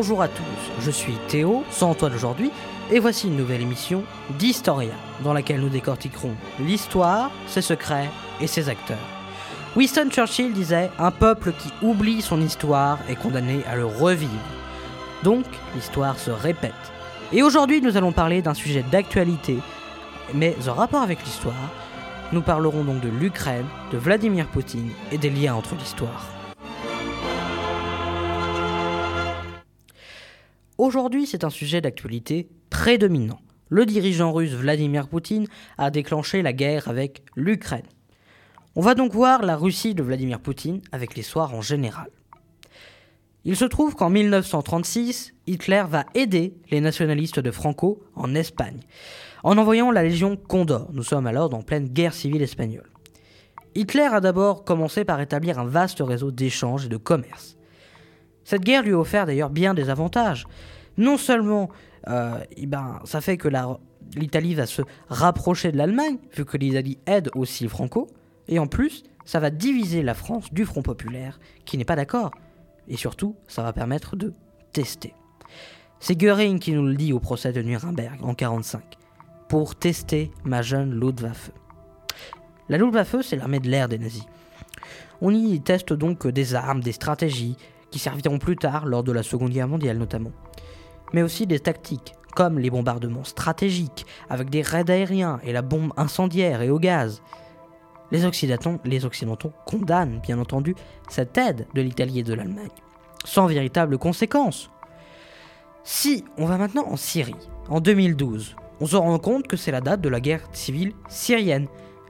[0.00, 2.50] Bonjour à tous, je suis Théo, sans Antoine aujourd'hui,
[2.90, 4.02] et voici une nouvelle émission
[4.38, 8.08] d'Historia, dans laquelle nous décortiquerons l'histoire, ses secrets
[8.40, 8.96] et ses acteurs.
[9.76, 14.32] Winston Churchill disait Un peuple qui oublie son histoire est condamné à le revivre.
[15.22, 15.44] Donc,
[15.74, 16.72] l'histoire se répète.
[17.30, 19.58] Et aujourd'hui, nous allons parler d'un sujet d'actualité,
[20.32, 21.70] mais en rapport avec l'histoire.
[22.32, 26.39] Nous parlerons donc de l'Ukraine, de Vladimir Poutine et des liens entre l'histoire.
[30.80, 33.38] Aujourd'hui, c'est un sujet d'actualité prédominant.
[33.68, 37.84] Le dirigeant russe Vladimir Poutine a déclenché la guerre avec l'Ukraine.
[38.76, 42.08] On va donc voir la Russie de Vladimir Poutine avec l'histoire en général.
[43.44, 48.80] Il se trouve qu'en 1936, Hitler va aider les nationalistes de Franco en Espagne,
[49.44, 50.88] en envoyant la Légion Condor.
[50.94, 52.88] Nous sommes alors en pleine guerre civile espagnole.
[53.74, 57.58] Hitler a d'abord commencé par établir un vaste réseau d'échanges et de commerce.
[58.50, 60.44] Cette guerre lui a offert d'ailleurs bien des avantages.
[60.96, 61.68] Non seulement
[62.08, 63.48] euh, eh ben, ça fait que
[64.16, 68.08] l'Italie va se rapprocher de l'Allemagne, vu que l'Italie aide aussi Franco,
[68.48, 72.32] et en plus, ça va diviser la France du Front populaire, qui n'est pas d'accord.
[72.88, 74.34] Et surtout, ça va permettre de
[74.72, 75.14] tester.
[76.00, 78.82] C'est Göring qui nous le dit au procès de Nuremberg en 1945.
[79.48, 81.52] Pour tester ma jeune Luftwaffe.
[82.68, 84.26] La Luftwaffe, c'est l'armée de l'air des nazis.
[85.20, 87.56] On y teste donc des armes, des stratégies,
[87.90, 90.32] qui serviront plus tard lors de la Seconde Guerre mondiale notamment.
[91.12, 95.92] Mais aussi des tactiques, comme les bombardements stratégiques, avec des raids aériens et la bombe
[95.96, 97.22] incendiaire et au gaz.
[98.10, 100.74] Les Occidentaux, condamnent bien entendu
[101.08, 102.68] cette aide de l'Italie et de l'Allemagne,
[103.24, 104.70] sans véritable conséquence.
[105.84, 107.34] Si on va maintenant en Syrie,
[107.68, 111.68] en 2012, on se rend compte que c'est la date de la guerre civile syrienne.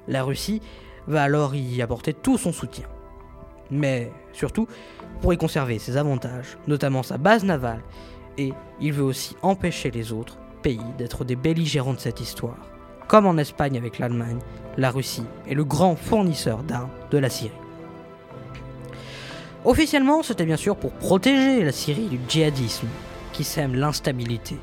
[0.09, 0.61] La Russie
[1.07, 2.87] va alors y apporter tout son soutien.
[3.71, 4.67] Mais surtout,
[5.21, 7.83] pour y conserver ses avantages, notamment sa base navale,
[8.39, 12.59] et il veut aussi empêcher les autres pays d'être des belligérants de cette histoire,
[13.09, 14.39] comme en Espagne avec l'Allemagne,
[14.77, 17.53] la Russie est le grand fournisseur d'armes de la Syrie.
[19.65, 22.89] Officiellement, c'était bien sûr pour protéger la Syrie du djihadisme
[23.33, 24.57] qui sème l'instabilité.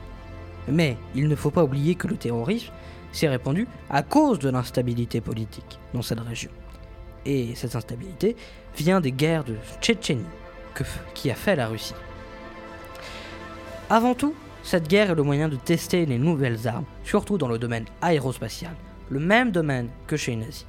[0.68, 2.72] Mais il ne faut pas oublier que le terrorisme
[3.12, 6.52] s'est répandu à cause de l'instabilité politique dans cette région.
[7.28, 8.38] Et cette instabilité
[8.78, 10.24] vient des guerres de Tchétchénie,
[11.14, 11.94] qui a fait la Russie.
[13.90, 14.34] Avant tout,
[14.64, 18.72] cette guerre est le moyen de tester les nouvelles armes, surtout dans le domaine aérospatial,
[19.10, 20.66] le même domaine que chez les nazis.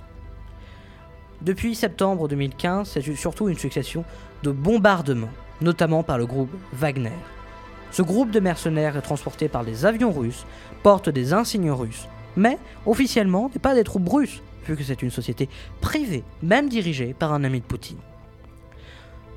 [1.43, 4.05] Depuis septembre 2015, c'est surtout une succession
[4.43, 5.31] de bombardements,
[5.61, 7.13] notamment par le groupe Wagner.
[7.93, 10.45] Ce groupe de mercenaires est transporté par des avions russes,
[10.83, 14.43] porte des insignes russes, mais officiellement n'est pas des troupes russes,
[14.77, 15.49] que c'est une société
[15.81, 17.99] privée, même dirigée par un ami de Poutine.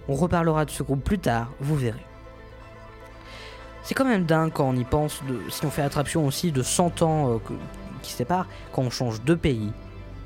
[0.07, 2.05] On reparlera de ce groupe plus tard, vous verrez.
[3.83, 7.01] C'est quand même dingue quand on y pense, si on fait attraction aussi de 100
[7.01, 7.37] ans euh,
[8.01, 9.71] qui séparent, quand on change de pays,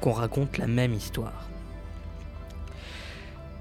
[0.01, 1.49] qu'on raconte la même histoire.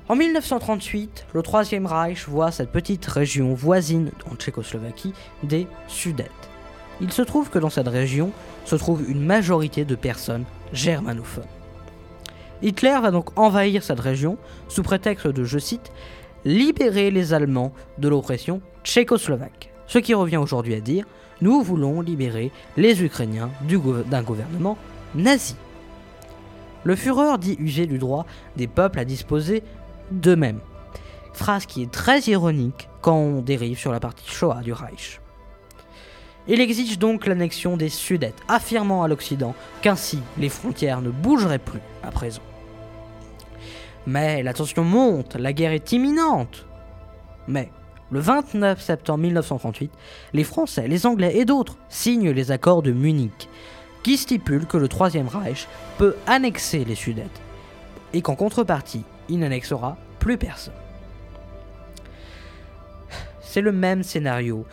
[0.09, 6.54] En 1938, le Troisième Reich voit cette petite région voisine en Tchécoslovaquie des Sudètes.
[7.01, 8.31] Il se trouve que dans cette région
[8.65, 11.45] se trouve une majorité de personnes germanophones.
[12.63, 14.39] Hitler va donc envahir cette région
[14.69, 15.93] sous prétexte de, je cite,
[16.45, 19.73] libérer les Allemands de l'oppression tchécoslovaque.
[19.87, 21.05] Ce qui revient aujourd'hui à dire,
[21.41, 23.51] nous voulons libérer les Ukrainiens
[24.07, 24.79] d'un gouvernement
[25.15, 25.57] nazi.
[26.85, 28.27] Le Führer dit user du droit
[28.57, 29.63] des peuples à disposer
[30.11, 30.61] d'eux-mêmes.
[31.33, 35.21] Phrase qui est très ironique quand on dérive sur la partie Shoah du Reich.
[36.47, 41.81] Il exige donc l'annexion des Sudètes, affirmant à l'Occident qu'ainsi les frontières ne bougeraient plus
[42.03, 42.43] à présent.
[44.07, 46.67] Mais la tension monte, la guerre est imminente.
[47.49, 47.71] Mais
[48.11, 49.91] le 29 septembre 1938,
[50.35, 53.49] les Français, les Anglais et d'autres signent les accords de Munich,
[54.03, 55.67] qui stipulent que le Troisième Reich
[55.97, 57.41] peut annexer les Sudètes,
[58.13, 60.75] et qu'en contrepartie, il n'annexera plus personne.
[63.41, 64.67] C'est le même scénario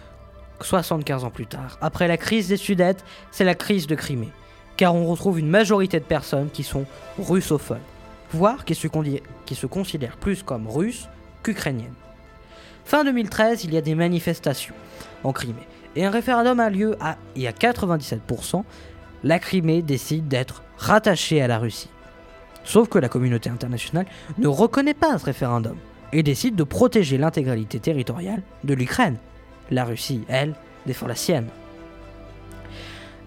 [0.66, 1.78] 75 ans plus tard.
[1.82, 4.32] Après la crise des Sudètes, c'est la crise de Crimée,
[4.78, 6.86] car on retrouve une majorité de personnes qui sont
[7.20, 7.80] russophones,
[8.32, 8.88] voire qui se,
[9.68, 11.08] considèrent plus comme russes
[11.44, 11.94] qu'ukrainiennes.
[12.86, 14.76] Fin 2013, il y a des manifestations
[15.24, 18.64] en Crimée, et un référendum a lieu à, et à 97%,
[19.24, 21.90] la Crimée décide d'être rattachée à la Russie.
[22.64, 24.06] Sauf que la communauté internationale
[24.38, 25.78] ne reconnaît pas ce référendum
[26.14, 29.18] et décide de protéger l'intégralité territoriale de l'Ukraine.
[29.70, 30.56] La Russie, elle,
[30.86, 31.48] défend la sienne.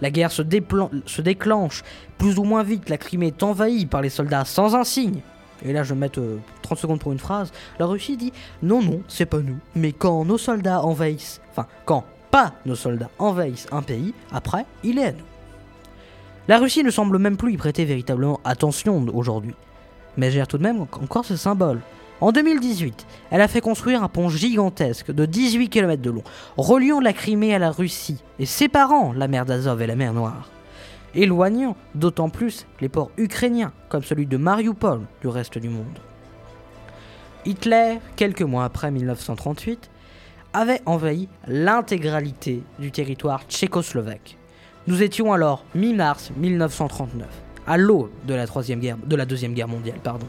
[0.00, 1.82] La guerre se, déclenche
[2.19, 5.20] plus ou moins vite, la Crimée est envahie par les soldats sans un signe,
[5.64, 6.20] et là je vais mettre
[6.62, 8.32] 30 secondes pour une phrase, la Russie dit
[8.62, 13.10] non, non, c'est pas nous, mais quand nos soldats envahissent, enfin, quand pas nos soldats
[13.19, 15.25] envahissent un pays, après, il est à nous.
[16.48, 19.54] La Russie ne semble même plus y prêter véritablement attention aujourd'hui,
[20.16, 21.80] mais gère tout de même encore ce symbole.
[22.20, 26.22] En 2018, elle a fait construire un pont gigantesque de 18 km de long,
[26.56, 30.49] reliant la Crimée à la Russie et séparant la mer d'Azov et la mer Noire,
[31.14, 35.99] éloignant d'autant plus les ports ukrainiens comme celui de Mariupol du reste du monde.
[37.44, 39.90] Hitler, quelques mois après 1938,
[40.55, 44.38] avait envahi l'intégralité du territoire tchécoslovaque.
[44.87, 47.26] Nous étions alors mi-mars 1939,
[47.66, 50.26] à l'aube de la de la deuxième guerre mondiale, pardon.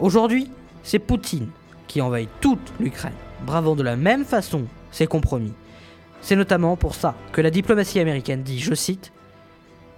[0.00, 0.48] Aujourd'hui,
[0.84, 1.48] c'est Poutine
[1.88, 3.14] qui envahit toute l'Ukraine,
[3.44, 5.52] bravant de la même façon ses compromis.
[6.20, 9.12] C'est notamment pour ça que la diplomatie américaine dit, je cite,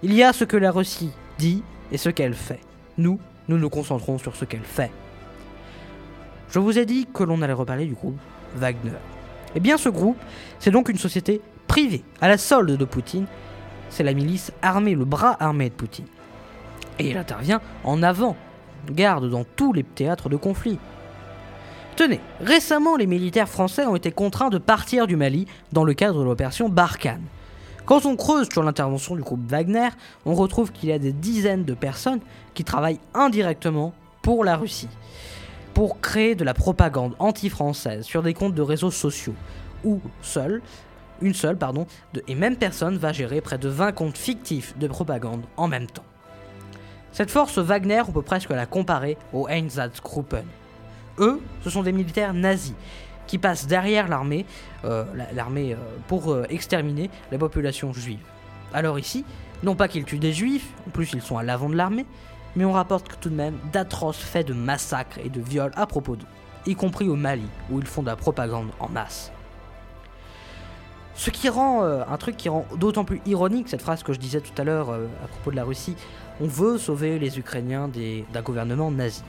[0.01, 2.61] Il y a ce que la Russie dit et ce qu'elle fait.
[2.97, 4.91] Nous, nous nous concentrons sur ce qu'elle fait.
[6.49, 8.17] Je vous ai dit que l'on allait reparler du groupe
[8.55, 8.91] Wagner.
[9.53, 10.17] Eh bien, ce groupe,
[10.59, 13.27] c'est donc une société privée, à la solde de Poutine.
[13.89, 16.07] C'est la milice armée, le bras armé de Poutine.
[16.97, 18.35] Et il intervient en avant,
[18.89, 20.79] garde dans tous les théâtres de conflit.
[21.95, 26.19] Tenez, récemment, les militaires français ont été contraints de partir du Mali dans le cadre
[26.19, 27.23] de l'opération Barkhane.
[27.85, 29.89] Quand on creuse sur l'intervention du groupe Wagner,
[30.25, 32.21] on retrouve qu'il y a des dizaines de personnes
[32.53, 34.89] qui travaillent indirectement pour la Russie
[35.73, 39.35] pour créer de la propagande anti-française sur des comptes de réseaux sociaux,
[39.83, 40.61] où seule,
[41.21, 41.85] une seule, pardon,
[42.27, 46.03] et même personne va gérer près de 20 comptes fictifs de propagande en même temps.
[47.11, 50.45] Cette force Wagner, on peut presque la comparer aux Einsatzgruppen.
[51.19, 52.73] Eux, ce sont des militaires nazis
[53.27, 54.45] qui passent derrière l'armée,
[54.85, 55.75] euh, euh,
[56.07, 58.19] pour euh, exterminer la population juive.
[58.73, 59.25] Alors ici,
[59.63, 62.05] non pas qu'ils tuent des juifs, en plus ils sont à l'avant de l'armée,
[62.55, 66.15] mais on rapporte tout de même d'atroces faits de massacres et de viols à propos
[66.15, 66.25] d'eux,
[66.65, 69.31] y compris au Mali, où ils font de la propagande en masse.
[71.13, 74.41] Ce qui rend un truc qui rend d'autant plus ironique cette phrase que je disais
[74.41, 75.95] tout à l'heure à propos de la Russie,
[76.41, 79.23] on veut sauver les Ukrainiens d'un gouvernement nazi.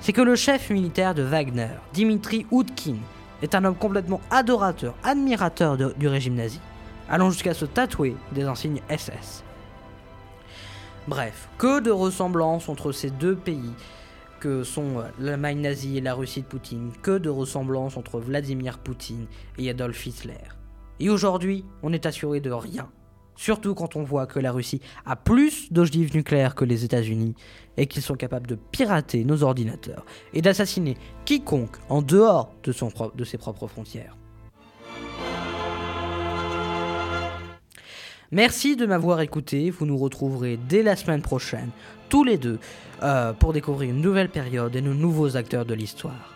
[0.00, 2.96] C'est que le chef militaire de Wagner, Dimitri Oudkin,
[3.42, 6.60] est un homme complètement adorateur, admirateur du régime nazi,
[7.08, 9.44] allant jusqu'à se tatouer des insignes SS.
[11.06, 13.72] Bref, que de ressemblances entre ces deux pays
[14.40, 19.26] que sont l'Allemagne nazie et la Russie de Poutine, que de ressemblances entre Vladimir Poutine
[19.56, 20.34] et Adolf Hitler.
[20.98, 22.88] Et aujourd'hui, on est assuré de rien.
[23.36, 27.34] Surtout quand on voit que la Russie a plus d'ogives nucléaires que les États-Unis
[27.76, 33.38] et qu'ils sont capables de pirater nos ordinateurs et d'assassiner quiconque en dehors de, ses
[33.38, 34.16] propres frontières.
[38.32, 39.70] Merci de m'avoir écouté.
[39.70, 41.70] Vous nous retrouverez dès la semaine prochaine,
[42.08, 42.58] tous les deux,
[43.02, 46.34] euh, pour découvrir une nouvelle période et nos nouveaux acteurs de l'histoire.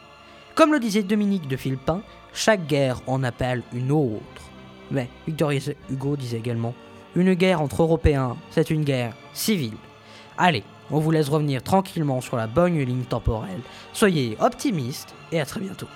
[0.55, 2.03] Comme le disait Dominique de Villepin,
[2.33, 4.51] chaque guerre en appelle une autre.
[4.91, 5.53] Mais Victor
[5.91, 6.75] Hugo disait également
[7.17, 9.77] Une guerre entre Européens, c'est une guerre civile.
[10.39, 13.61] Allez, on vous laisse revenir tranquillement sur la bonne ligne temporelle.
[13.93, 15.89] Soyez optimistes et à très bientôt.